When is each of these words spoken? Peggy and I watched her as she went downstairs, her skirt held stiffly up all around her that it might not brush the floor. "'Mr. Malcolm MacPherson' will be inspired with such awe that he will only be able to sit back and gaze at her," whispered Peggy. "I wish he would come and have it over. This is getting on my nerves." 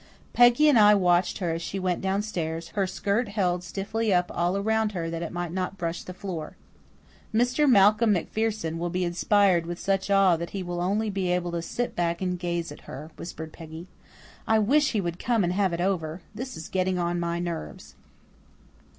Peggy 0.33 0.67
and 0.67 0.79
I 0.79 0.95
watched 0.95 1.37
her 1.37 1.51
as 1.51 1.61
she 1.61 1.77
went 1.77 2.01
downstairs, 2.01 2.69
her 2.69 2.87
skirt 2.87 3.27
held 3.27 3.63
stiffly 3.63 4.11
up 4.11 4.31
all 4.33 4.57
around 4.57 4.93
her 4.93 5.11
that 5.11 5.21
it 5.21 5.31
might 5.31 5.51
not 5.51 5.77
brush 5.77 6.01
the 6.01 6.11
floor. 6.11 6.55
"'Mr. 7.31 7.69
Malcolm 7.69 8.11
MacPherson' 8.13 8.79
will 8.79 8.89
be 8.89 9.03
inspired 9.03 9.67
with 9.67 9.77
such 9.77 10.09
awe 10.09 10.35
that 10.37 10.49
he 10.57 10.63
will 10.63 10.81
only 10.81 11.11
be 11.11 11.27
able 11.31 11.51
to 11.51 11.61
sit 11.61 11.95
back 11.95 12.19
and 12.19 12.39
gaze 12.39 12.71
at 12.71 12.85
her," 12.89 13.11
whispered 13.15 13.53
Peggy. 13.53 13.85
"I 14.47 14.57
wish 14.57 14.93
he 14.93 15.01
would 15.01 15.19
come 15.19 15.43
and 15.43 15.53
have 15.53 15.71
it 15.71 15.79
over. 15.79 16.23
This 16.33 16.57
is 16.57 16.67
getting 16.67 16.97
on 16.97 17.19
my 17.19 17.37
nerves." 17.37 17.93